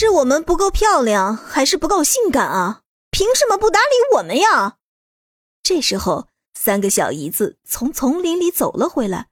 [0.00, 2.80] 是我们不够漂亮，还是不够性感啊？
[3.10, 4.78] 凭什么不搭理我们呀？
[5.62, 6.26] 这时候，
[6.58, 9.28] 三个小姨子从丛林里走了回来，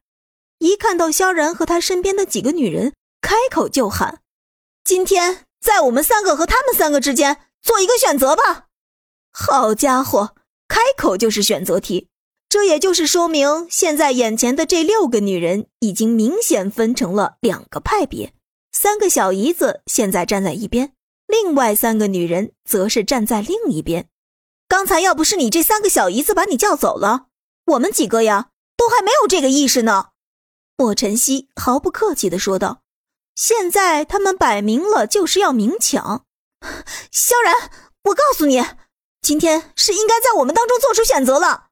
[0.59, 4.21] 一看到萧然和他身边的几个女人，开口就喊
[4.85, 8.67] ：“今天在我们三个和他们三个之间做一个选择吧！”
[9.33, 10.35] 好家伙，
[10.67, 12.09] 开口就是选择题，
[12.47, 18.35] 这也就是说明，现在眼前的这六个女人已经明显分成了两个派别。
[18.71, 20.93] 三个小姨子现在站在一边，
[21.27, 24.09] 另外三个女人则是站在另一边。
[24.67, 27.27] 刚才要不是你这三个小姨子把你叫走了，
[27.65, 30.09] 我们几个呀都还没有这个意识呢。
[30.77, 32.81] 莫晨曦毫不客气地说道
[33.35, 36.25] ：“现在他们摆明了就是要明抢。
[37.11, 37.71] ”萧然，
[38.03, 38.63] 我告诉你，
[39.21, 41.67] 今天是应该在我们当中做出选择了。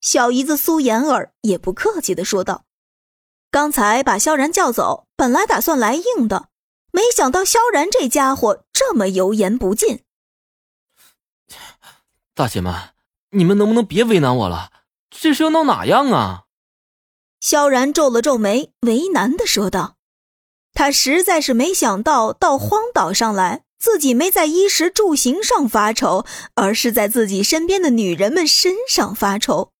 [0.00, 2.64] 小姨子苏妍儿也不客气地说道。
[3.50, 6.48] 刚才把萧然叫走，本来打算来硬的，
[6.92, 10.04] 没想到萧然这家伙这么油盐不进。
[12.36, 12.90] 大姐们，
[13.30, 14.70] 你们能不能别为难我了？
[15.10, 16.44] 这是要闹哪样啊？
[17.40, 19.96] 萧然皱了皱眉，为难的说道
[20.72, 29.72] ：“他实在是没想到，到荒岛上来，自己没在衣食住行上发愁，而是在自己身边的女人们身上发愁。”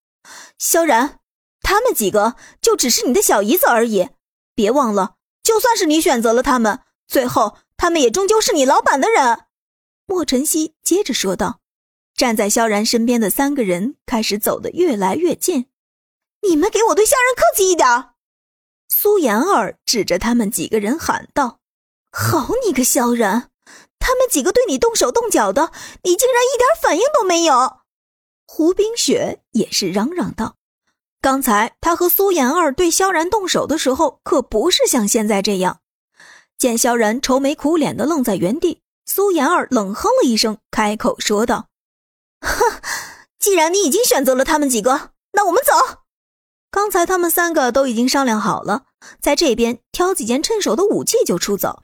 [0.58, 1.20] 萧然。
[1.60, 4.08] 他们几个就只是你的小姨子而已，
[4.54, 5.16] 别忘了，
[5.48, 9.46] 就算是你选择了他们，最后他们也终究是你老板的人。”
[10.04, 11.60] 莫晨曦接着说道。
[12.14, 15.70] 站在萧然身边的三个人开始走得越来越近
[16.46, 18.10] ，“你们给我对萧然客气一点！”
[18.92, 21.60] 苏妍儿指着他们几个人喊道
[22.12, 23.50] ，“好你个萧然，
[23.98, 27.78] 他们几个对你动手动脚的，你竟然一点反应都没有！”
[28.46, 30.56] 胡冰雪也是嚷嚷道。
[31.20, 35.80] 刚才他和苏妍儿对萧然动手的时候，可不是像现在这样。
[36.56, 41.68] 见萧然愁眉苦脸的愣在原地，苏妍儿冷哼了一声，开口说道
[42.40, 42.80] ：“哼，
[43.38, 45.72] 既然你已经选择了他们几个，那我们走。
[46.70, 48.84] 刚才他们三个都已经商量好了，
[49.20, 51.82] 在这边挑几件趁手的武器就出走。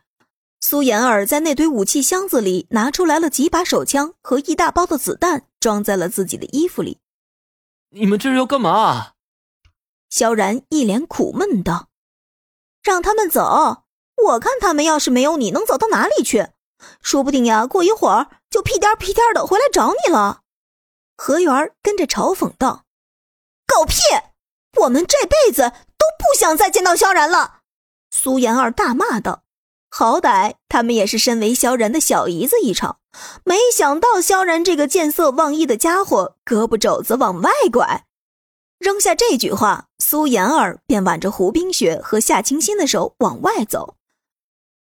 [0.61, 6.99] 苏妍儿在那堆武器箱子里拿出来了几把手枪和一大包的子弹，装在了自己的衣服里。
[7.91, 9.12] 你们这是要干嘛？”
[10.15, 11.89] 萧然一脸苦闷道
[12.85, 13.83] ：“让他们走，
[14.29, 16.51] 我看他们要是没有你，能走到哪里去？
[17.03, 20.43] 说不定呀，过一会儿就屁颠屁颠的回来找你了。”
[21.19, 22.85] 何元跟着嘲讽道
[23.67, 23.97] ：“狗屁！
[24.83, 27.63] 我们这辈子都不想再见到萧然了。”
[28.15, 29.43] 苏妍儿大骂道
[29.91, 33.01] ：“好歹他们也是身为萧然的小姨子一场，
[33.43, 38.07] 没想到萧然这个见色忘义的家伙，胳膊肘子往外拐。”
[38.84, 43.95] 扔下这句话，苏妍儿便挽着胡冰雪和夏清新的手往外走。